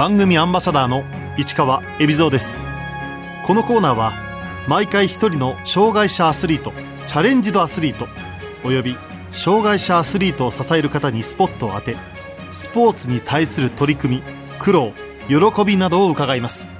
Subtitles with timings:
[0.00, 1.04] 番組アンバサダーの
[1.36, 2.58] 市川恵比蔵です。
[3.46, 4.14] このコーナーは
[4.66, 6.72] 毎回一人の障害者アスリート
[7.06, 8.06] チャレンジドアスリート
[8.64, 8.96] および
[9.30, 11.96] 障害者アスリートを支える方にスポットを当て
[12.50, 14.22] スポーツに対する取り組み
[14.58, 14.94] 苦労
[15.28, 16.70] 喜びなどを伺います。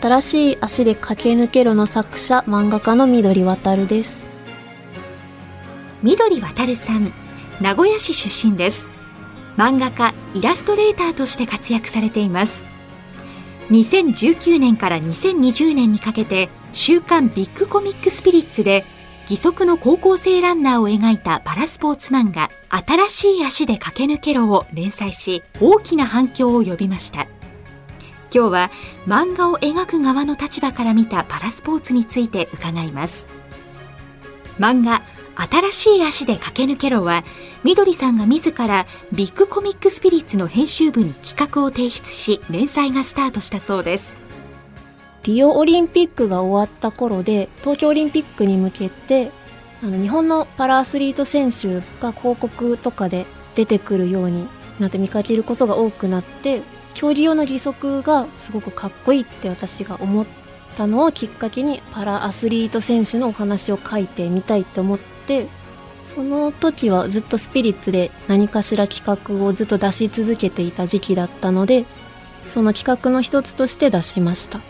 [0.00, 4.30] 新しい足で駆け抜けろの作者漫画家の緑渡です。
[6.02, 7.12] 緑渡さん
[7.60, 8.95] 名古屋市出身です
[9.56, 12.64] 漫画家イラストレーターとして活躍されています。
[13.70, 18.84] 2019年から2020年にかけて週刊ビッグコミックスピリッツで
[19.28, 27.26] 義足の高校生ランナーを描いたパラスポーツ漫画新しい足で駆け抜けろを連載し大きな反響を呼びました。
[28.32, 28.70] 今日は
[29.06, 33.26] 漫画を描く側の立場から見たパラスポーツについて伺います。
[34.58, 35.02] 漫画
[35.36, 37.22] 新しい足で駆け抜けろは、
[37.62, 44.14] みどりさんが自らビッグコミックスピリッツの編集部に企画を提出し、連載がスタートしたそうです。
[45.24, 49.30] リオオリンピックが終わった頃で、東京オリンピックに向けて、
[49.82, 56.62] あの日本のパラアスリート選手が広告とかで出てくるようになって見かけることが多くなって、
[56.94, 60.26] 競技用の義足がすごくかっこいいって私が思っ
[60.78, 65.46] たのをきっかけにパラアスリート選手のお話を書いてみたいって思ってて
[66.04, 71.84] その時はずっとスピリッツで何かしら企画をずっと出し続けていた時期だったので
[72.46, 74.60] その企画の一つとして出しました。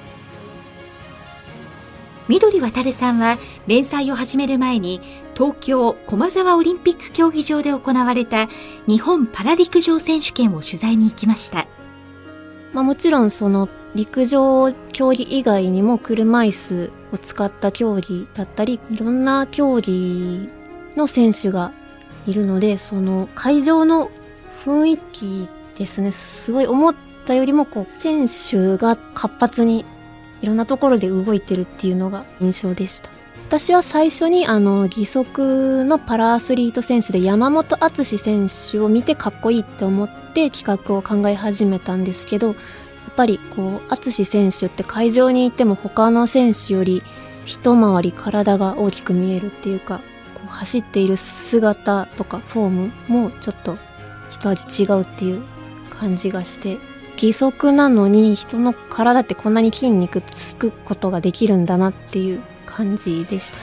[2.28, 5.00] 緑渡さんは連載を始める前に
[5.34, 8.48] 東京駒沢オリンピック競技場で行われた
[8.88, 11.68] 日本パラ陸上選手権を取材に行きました、
[12.72, 20.48] まあ、もちろんその陸上競技以外にも車椅子を使った競技だったりいろんな競技
[20.96, 21.72] の選手が
[22.26, 24.10] いるのでその会場の
[24.64, 26.94] 雰囲気ですねすごい思っ
[27.24, 29.84] たよりもこう選手が活発に
[30.42, 33.10] いろんなところで動いてるっていうのが印象でした。
[33.46, 42.56] 私は最初にあの義足のパラアスリート選手で山本篤選手を見てかっこいいって思って企画を考え始めたんですけど
[43.16, 47.02] ぱりこう淳選手って会場にいても他の選手より
[47.44, 50.00] 一回り体が大きく見えるっていうか
[50.34, 53.78] こう走っている姿とかフォームもちょっと
[54.30, 55.42] 一味違うっていう
[55.90, 56.78] 感じがして
[57.14, 63.58] 義足なのに人の体ってこんなに筋肉つくことができるんだなっていう感じでした。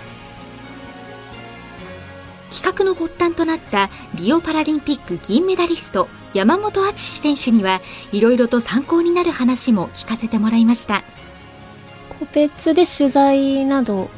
[2.53, 7.79] 企画の発端となったリオパラリンピック銀メダリスト山本篤選手には
[8.11, 11.03] いろいろと参考になる話も聞かせてもらいました。
[12.19, 14.09] 個別で取材など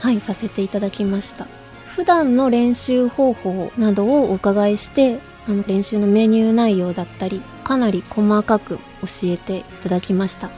[0.00, 1.46] はいさせていただきました。
[1.86, 8.82] 普段の練習方法などをお伺いしてあの練習のメニュー内容だったりかなり細かく教
[9.24, 10.50] えていただきました。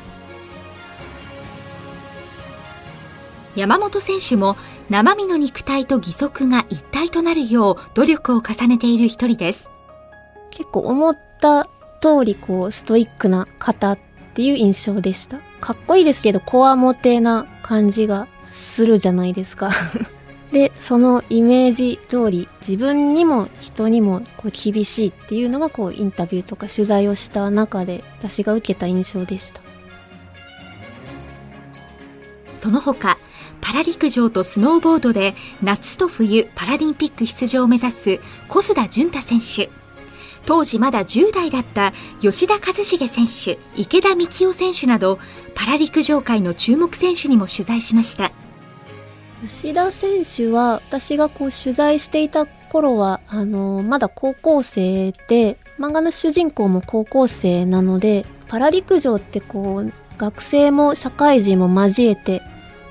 [3.54, 4.58] 山本選手も
[4.90, 9.70] 生身の肉体と義足が一体となるよう努力を重ねている一人です。
[10.56, 11.68] 結構思った
[12.00, 13.98] 通りこうストイックな方っ
[14.34, 15.38] ていう印象でした。
[15.60, 19.70] かっこいいですけどこわもてな感じがするじゃないですか
[20.52, 29.60] で、そのイメージ通り自分にも人にもこう厳しいっていうのがこうインタビューとか取材をした中で私が受けた印象でした。
[32.54, 33.18] その他、
[33.60, 39.85] パラ陸上とスノーボードで夏と冬パラリンピック出場を目指す小須田潤太選手。
[40.46, 45.18] 当時まだ10代だった吉田和重選手、池田幹夫選手など
[45.54, 48.32] パラ陸上界の注目選手にも取材しました。
[49.42, 62.40] 吉田選手は私がこう取材していた頃はあのまだ高校生で漫画の主人公も高校生なのでパラ陸上ってこう学生も社会人も交えて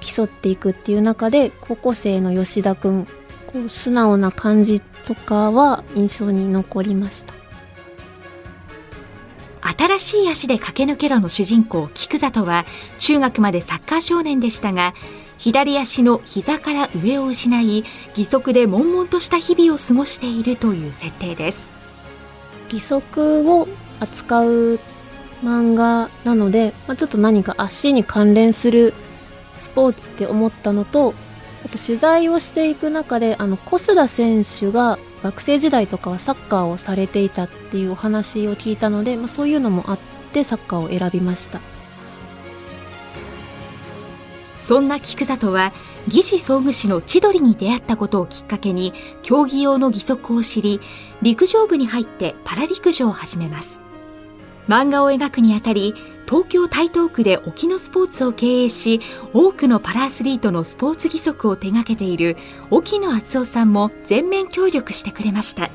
[0.01, 3.07] 競っていくっていう中で高校生の吉田くん
[3.47, 7.44] こう素直な感じとかは印象に残りました
[9.65, 12.65] 新しい足で駆け抜けろの主人公菊里は
[12.97, 14.93] 中学までサッカー少年でしたが
[15.37, 21.69] 左足の膝から上を失い義足で悶々とした日々を過ごしているという設定です。
[22.71, 23.67] 義足を
[23.99, 24.79] 扱う
[25.43, 28.93] 漫画なので、まあ、ちょっと何か足に関連する
[29.59, 31.13] スポーツって思ったのと
[31.65, 39.99] あと取材をしていく中であの小須田選手が学生時代とかはサッカーをされていたっていうお話を聞いたので、まあ、そういうのもあっ
[40.31, 41.59] てサッカーを選びました。
[44.59, 45.73] そんな菊里は
[46.07, 50.81] 義肢装具士の千鳥に出会ったことをきっかけに競技用の義足を知り
[51.21, 53.84] 陸上部に入ってパラ陸上を始めます。
[54.67, 55.93] 漫画を描くにあたり
[56.27, 58.99] 東京台東区で沖野スポーツを経営し
[59.33, 62.35] 多くのパラアスリートのスポーツ義足を手掛けている
[62.71, 65.69] 沖野敦夫さんも全面協力してくれました。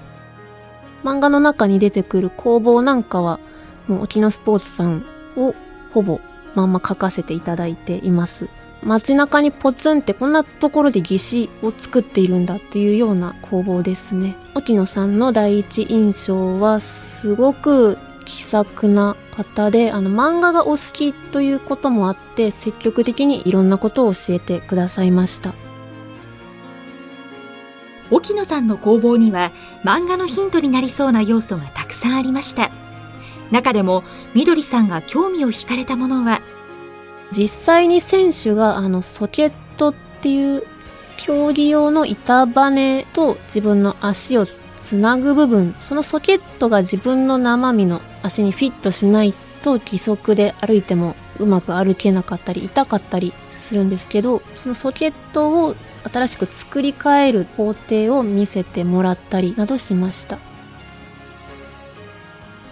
[1.05, 3.41] 漫画の中に出てくる工房なんかは
[3.89, 5.05] もう沖野スポーツさん
[5.37, 5.55] を
[5.93, 6.21] ほぼ
[6.55, 8.49] まんま書かせていただいています。
[8.83, 14.37] 街中にポツンってこんなところで義手を作っているんだっていうような工房ですね。
[14.55, 25.55] 沖野さんの第一印象はすごく気さくな方で、あの、漫画がお好きということもあって、積極的にいろんなことを教えてくださいました。
[28.11, 29.53] 沖野さんの工房には
[29.85, 32.71] 漫画のヒントになりそうな要素がたくさんありました。
[33.51, 36.41] 中でも、みどりさんが興味を惹かれたものは、
[37.31, 40.65] 実際に選手があのソケットっていう
[41.17, 44.47] 競技用の板バネと自分の足を
[44.81, 55.75] つなぐ部分そのソケットが自分の生身の足にフィットしないと義足で歩いてもうまく歩けなかったり痛かったりするんですけどそのソケットを
[56.11, 60.39] 新しく作り変える工程を見せてもらったりなどしました。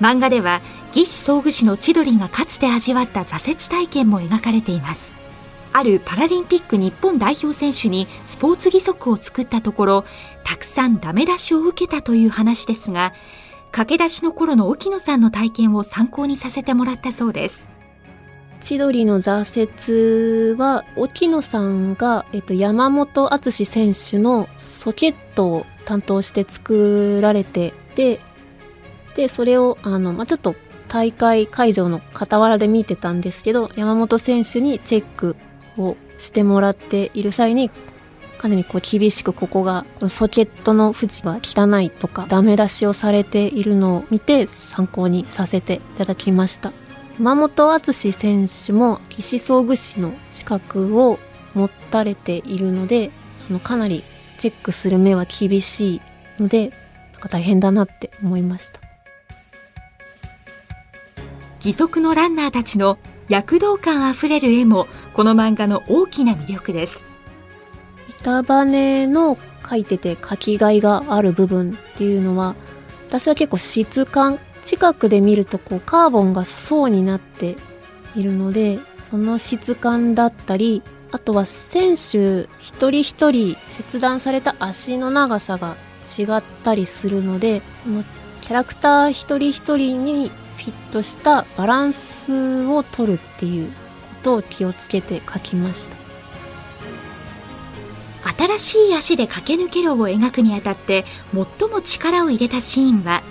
[0.00, 0.60] 漫画では
[0.94, 5.12] 義肢装具士の千鳥がかつて味わった挫折体験も描かれています。
[5.72, 10.04] あるパラリンピック日本代表選手にスポーツ義足を作ったところ
[10.42, 13.12] たくさんダメ出しを受けたという話ですが
[13.72, 17.68] 駆け出しの頃の沖野さんの体験を参考にさせてもらったそうです。
[18.60, 28.18] 千鳥の挫折は沖野さんが、えっと、山本篤選手のソケットを担当して作られてで
[29.14, 30.54] でそれをあの、まあ、ちょっと
[30.88, 35.36] 大会会場の傍らで見てたんですけど山本選手にチェック
[35.76, 37.70] をしてもらっている際に
[38.38, 46.72] かなりこう厳しくここがこのソケットの縁が汚いとかダメ出しをされているのを見て参考にさせていただきました。
[47.18, 51.18] 山本篤選手も騎士装具士の資格を
[51.54, 53.10] 持たれているので
[53.50, 54.04] あのかなり
[54.38, 56.00] チェックする目は厳しい
[56.38, 56.70] ので
[57.14, 58.80] なんか大変だなって思いました。
[61.64, 62.98] 義足のランナーたちの
[63.28, 67.07] 躍動感あふれる絵もこの漫画の大きな魅力です。
[68.20, 69.38] 板バネの
[69.68, 72.54] 書いてて書きがいがある部分っていうのは
[73.08, 77.56] 私は結構質感近くで見るとこうカーボンが層になって
[78.16, 85.76] いるのでその質感だったりあとは選手一人一人切断された足の長さが
[86.18, 88.04] 違ったりするのでその
[88.42, 93.74] キャラクター一人一人にフィットしたバランスを取るっていうこ
[94.22, 96.07] とを気をつけて書きました。
[98.38, 101.04] 新しい足で駆け抜けろを描くにあたって
[101.34, 103.22] 最も力を入れたシーンは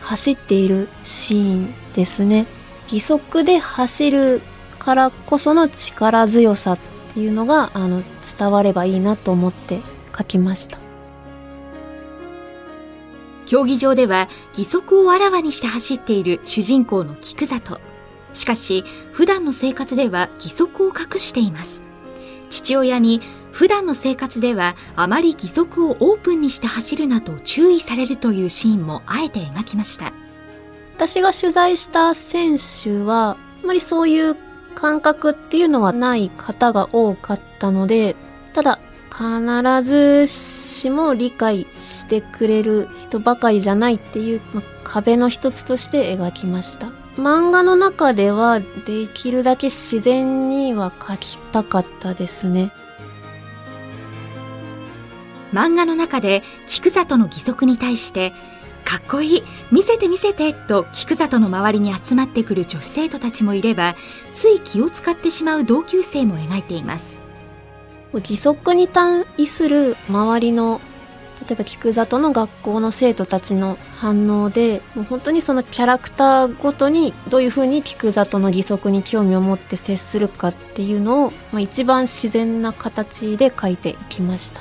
[0.00, 2.46] 走っているシーンですね。
[2.90, 4.40] 義足で走る
[4.78, 6.78] からこその力強さっ
[7.12, 8.02] ていうのがあの
[8.38, 9.80] 伝わればいいなと思って
[10.16, 10.78] 書きました。
[13.46, 17.80] 競技場では義足をあらわにして走っている主人公の菊里
[18.32, 21.85] しかし普段の生活では義足を隠しています
[22.50, 23.20] 父親に
[23.52, 30.12] 普段の生活ではあまり義足をオープンにして走るなと注意されるというシーンもあえて描きました。
[30.96, 34.36] 私が取材した選手はあまりそういう
[34.74, 38.16] 感覚っていうのはない方が多かったので
[38.52, 38.78] ただ
[39.10, 46.90] 必ずしも理解してくれる人ばかりじゃないっていう、ま壁の一つとして描きました。
[47.16, 52.72] 漫画の中ではできるだけ自然には描きたかったですね。
[55.52, 58.32] 漫画の中で菊里の義足に対して
[58.84, 59.42] かっこいい
[59.72, 63.96] 見せて見せてと菊里の周りに集まってくる女子生徒たちもいれば
[64.34, 67.16] つい気を使ってしまう同級生も描いています。
[68.12, 70.80] 義足に対する周りの
[71.42, 84.60] 例えば菊里の学校の生徒たちの反応でもう本当にそのキャラクターごとにどういうふうに菊里の義足に興味を持って接するかっていうのを、まあ、一番自然な形で書いていきました。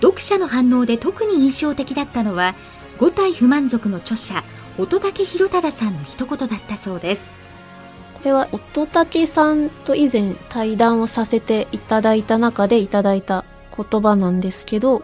[0.00, 2.54] 読者の反応で特に印象的だったのは
[2.98, 4.44] 五体不満足の著者
[4.78, 7.34] 乙武弘忠さんの一言だったそうです。
[8.14, 13.44] これは乙武さんと以前対談をさせていただいた中でいただいた
[13.78, 15.02] 言葉なんですけど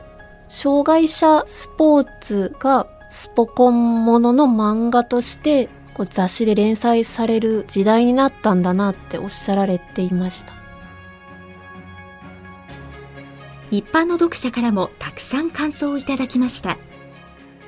[0.49, 10.52] 障害者スポーツがスポコンものの漫画としてこう雑誌で連載される時代になったんだなっておっしゃられていました。
[13.71, 16.76] 一般の読者からもたくさん感想をいただきました。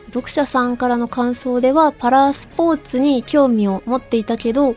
[0.07, 4.77] 読者さんからの感想ではパラスポーツに興味を持っていたけど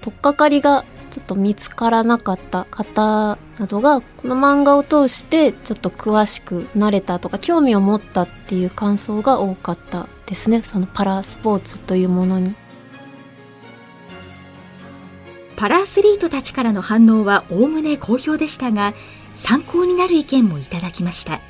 [0.00, 0.84] 取っかかりが
[1.16, 12.54] ちょっと見つからなかった方などがこの漫画を通してちょっと詳しくなれたとか興味を持ったっていう感想が多かったですねそのパラスポーツというものに。
[15.56, 18.92] パラアスリートたちからの反応はおおむね好評でしたが
[19.36, 21.40] 参考になる意見もいただきました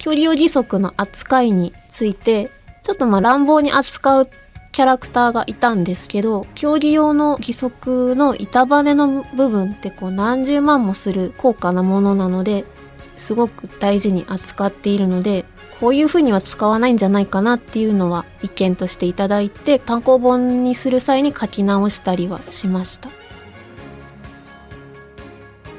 [0.00, 2.50] 距離用義足の扱いについて
[2.82, 4.30] ちょっとまあ乱暴に扱う
[4.78, 12.64] キャラクターがいたんですけど競技用の義足の板バネの部分ってこう何十万もする高価なものなので
[13.16, 15.46] すごく大事に扱っているので
[15.80, 23.10] こういうふうには使わないんじゃないかなっていうのは意見としていただいて単行本にする際に書き直したりはしました。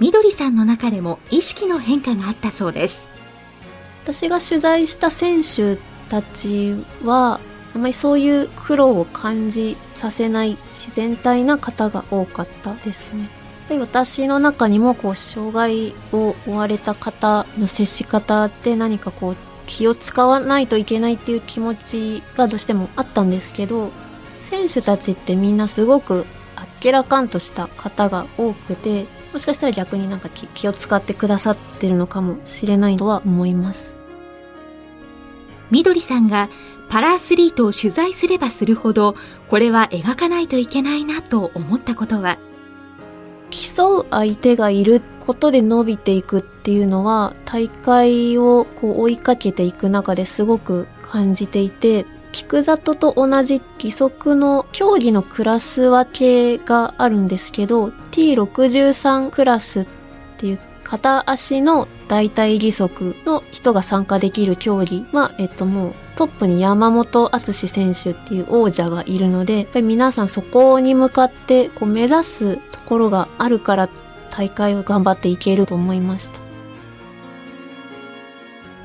[0.02, 3.08] みどりさんの中でも意識の変化があったそうです。
[4.04, 5.78] 私が取材した選手
[6.10, 6.76] たち
[7.06, 7.49] はあ
[7.82, 13.30] まりそういう苦労を感じさせない自然体な方が多かったですね。
[13.78, 19.36] 私の中にもこう障害を負われた方の接し方って何かこう
[19.68, 23.92] 気を使わないといけないっていう気持ちがどうしてもあったんですけど
[24.42, 33.99] 選手たちってみんなすごくあっけらかんとした方が多くてもしかしたら逆になんか気を使ってくださってるのかもしれないとは思います。
[35.72, 36.50] みどりさんが
[36.90, 39.16] パラアスリートを取材すればするほど、
[39.48, 42.40] これは描かないといけないなと思ったことは。
[43.52, 59.88] 競う相手がいることで伸びていくっていうのは大会をこう追いかけていく中ですごく感じていて菊里と同じ義足の競技のクラス分けがあるんですけど T63 クラスっ
[60.38, 73.90] ていう片足の大腿義足の人が参加できる競技は、えっともうトップに山本篤選手っていう王者がいるので、やっぱり皆さんそこに向かってこう目指すところがあるから
[74.32, 76.40] 大会を頑張っていけると思いました。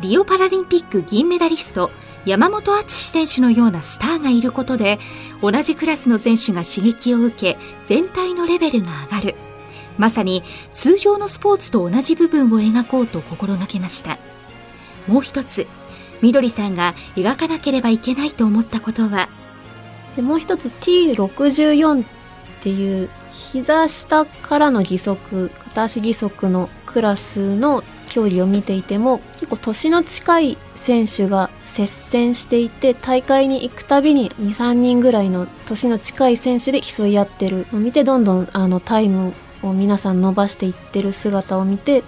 [0.02, 1.90] リオパラリンピック銀メダリスト
[2.26, 4.98] 山本篤選手のようなスターがいることで
[5.40, 9.34] 同じクラスの選手が刺激を受け全体のレベルが上がる
[9.98, 14.18] まさに通常のスポーツと同じ部分を描こうと心がけました。
[15.06, 15.66] もう一つ
[16.22, 19.28] みどりさんが描かなければいけないと思ったことは？
[20.16, 22.06] でもう一つ T64 っ
[22.60, 37.66] ていう膝下からの義足片足義足のクラスの競技を見ていても結構年の近い選手が接戦していて大会に行くたびに23人ぐらいの年の近い選手で競い合ってる。
[37.72, 39.34] のを見てどんどんあのタイム
[39.68, 42.02] を皆さん伸ばしていってる姿を見てやっ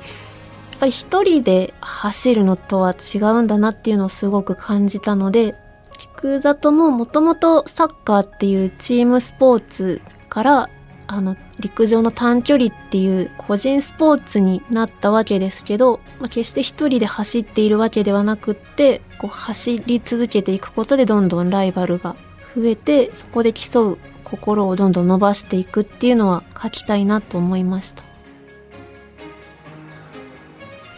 [0.81, 5.55] ぱり一人で走るのとは違うんだなっていうのをすごく感じたので
[5.99, 10.69] 菊里ももともとサッカーっていうチームスポーツから
[11.09, 22.17] あの陸上の短距離っていう個人スポーツになったわけですけど、まあ、決して一人で走っているわけではなくってこう走り続けていくことでどんどんライバルが
[22.57, 28.03] 増えてそこで競う心をどんどん伸ばしていくっていうのは書きたいなと思いました。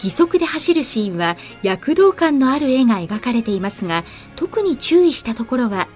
[0.03, 4.05] 義足で走るシーンは躍動感のある絵が描かれていますが
[4.37, 5.89] 特に注意したところは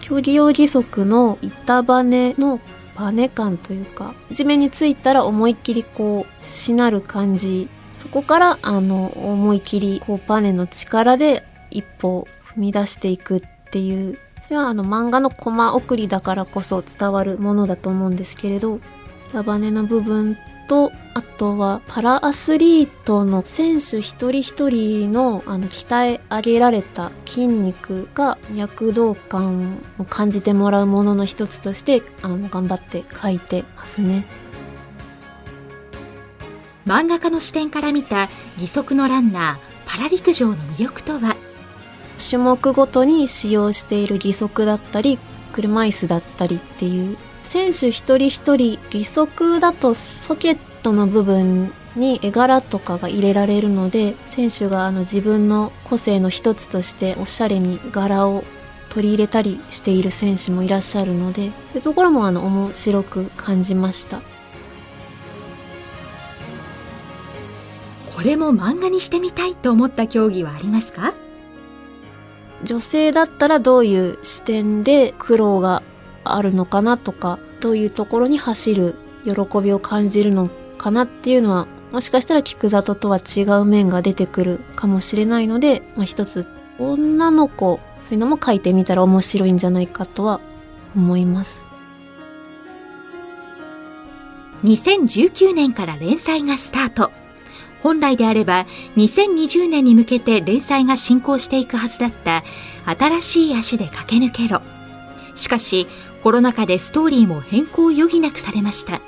[0.00, 2.60] 競技用義足の板バネの
[2.96, 7.68] バネ感というか地面についたら思いっきりこうしなる感じ。
[7.94, 18.80] そこからあの思い切りこうバネの力で一歩踏み出していくっていうそれはあの漫画のコマ送りだからこそ伝わるものだと思うんですけれど
[19.30, 20.38] 下バネの部分
[20.68, 34.24] とあとはパラアスリートの選手一人一人のあの鍛え上げられた筋肉が躍動感を感じてもらうものの一つとしてあの頑張って書いてますね。
[36.86, 41.36] 漫画家の視点から見た義足のランナーパラ陸上の魅力とは？
[42.28, 45.18] 種目ごとに使用している義足だったり
[45.52, 58.44] 車椅子だったりっていう選手一人一人義足だとソケットの部分に絵柄とかが入れられるので選手があの自分の個性の一つとしておしゃれに柄を
[58.90, 64.20] 取り入れたりしている選手もいらっしゃるのでそういうところもあの面白く感じました。
[68.14, 71.14] これも漫画にしてみたいと思った競技はありますか？
[72.68, 75.82] 女性だったらどういう視点で苦労が
[76.22, 78.94] あるのかなとかどういうところに走る
[79.24, 79.32] 喜
[79.62, 86.46] びを感じるのかなっていうのはもしかしたら菊里とは違う面が出てくるかもしれないので、まあ、一つ
[86.78, 90.42] 女の子そういうのも書いてみたら面白いんじゃないかとは
[90.94, 91.64] 思います。
[94.62, 97.17] 2019年から連載がスタート。
[97.80, 98.66] 本来であれば
[98.96, 102.44] 2020年に向けて連載が進行していくはずだった
[102.84, 104.62] 新しい足で駆け抜けろ。
[105.34, 105.86] しかし
[106.22, 109.00] コロナ禍でストーリーも変更を余儀なくされました。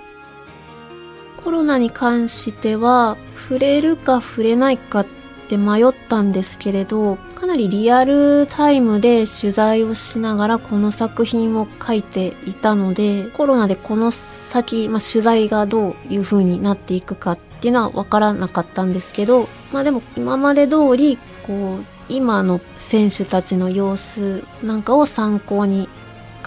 [1.44, 5.06] コロナに関しては触れるか触れないかっ
[5.48, 25.87] て迷ったんですけれどかなりリアルタイムで取材をしながらこの作品を書いていたのでコロナでこの先、まあ、取材がどういう風になっていくかってっていうのは分からなかったんですけどまあでも今まで通りこう今の選手たちの様子なんかを参考に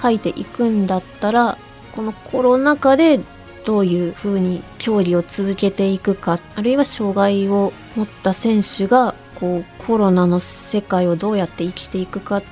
[0.02, 1.60] 書いていくんだったら
[1.96, 3.20] このコロナ禍で
[3.64, 12.44] どういうふうに競技を続けていくかあるいは障害を持った選手がこうコロナの世界をどうやって生きていくかっ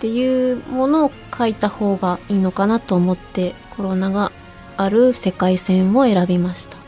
[0.00, 4.32] ていうものを書いた方がいいのかなと思ってコロナが
[4.78, 6.85] ある世界線を選びました。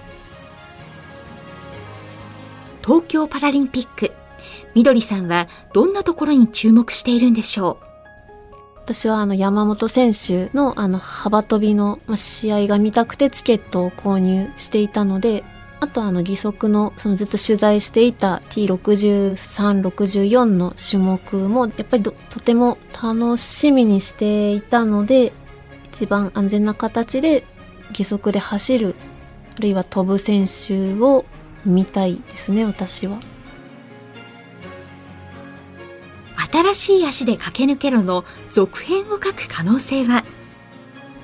[2.89, 4.13] 東京パラリンピック。
[4.75, 7.87] みどりさんはどんなところに注目しているんでしょう？
[8.77, 15.45] 私はあの山本選手のあの幅跳びの試合が見たくてチケットを購入していたので、
[15.81, 25.35] あとあの義足のそのずっと取材していた T63、64の種目もやっぱりとても楽しみにしていたので、
[25.93, 27.45] 一番安全な形で
[27.91, 28.95] 義足で走る、
[29.59, 31.27] あるいは飛ぶ選手を
[31.69, 33.19] 見たいですね、私は。
[36.51, 40.25] 新しい足で駆け抜けろの続編を書く可能性は？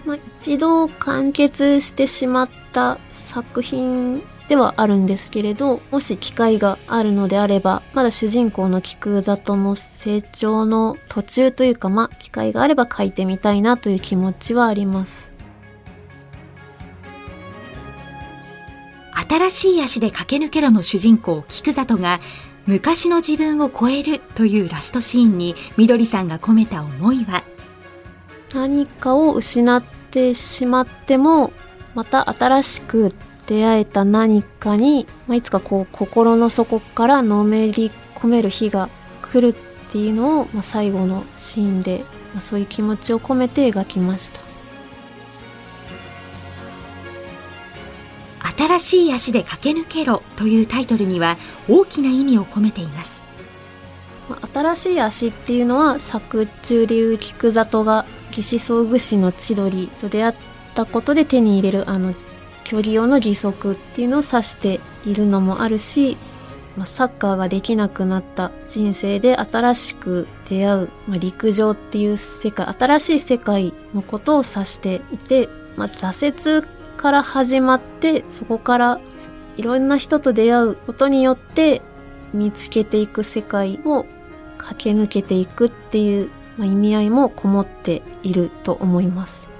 [0.04, 15.30] まあ、一度完結してしまった作品ではあるんですけれど、もし機会があるのであれば、まだ主人公の菊里も成長の途中というか、まあ、機会があれば書いてみたいなという気持ちはあります。
[19.28, 22.20] 新しい足で駆け抜けろの主人公菊里が
[22.66, 27.42] 昔の自分を超えるというラストシーンにみどりさんが込めた思いは？
[28.54, 31.52] 何かを失ってしまっても
[31.94, 33.14] また新しく
[33.46, 38.88] 出会えた何かに、まあ、いつかこう心の底からのめり込める日が
[39.20, 44.40] 来るっていうのを、まあ、最後のシーンで、まあ、そういう気持ちを込めて描きました。
[48.56, 51.36] 新しい足で駆け抜けろというタイトルには
[51.68, 53.24] 大きな意味を込めています。
[54.52, 60.34] 新しい足っていうのは作中流菊里が義肢装具士の千鳥と出会っ
[60.74, 62.14] たことで手に入れるあの
[62.64, 66.16] 距離用の義足っていうのを指しているのもあるし、
[66.86, 76.66] サッカーができなくなった人生で新しく出会う、まあ、陸上っていう世界新しい世界のことを指していて、まあ、挫折
[77.04, 78.98] から始まってそこから
[79.58, 81.82] いろんな人と出会うことによって
[82.32, 84.06] 見つけていく世界を
[84.56, 89.50] 駆け抜けていくっていう、まあ、意味合いもこもっていると思います。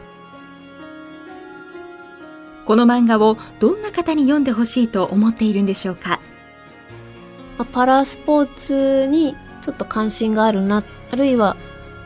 [2.64, 6.20] この漫画をどんな方に読んでほしいと思っているんでしょうか、
[7.58, 11.58] まあ、パラスポーツにちょっと関心があるなあるいは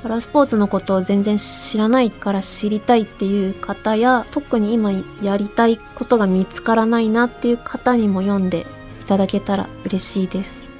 [0.02, 8.66] パラスポーツのことを全然知らないから知りたいっていう方や特に今やりたいことが見つからないなっていう方にも読んで
[9.00, 10.77] いただけたら嬉しいです。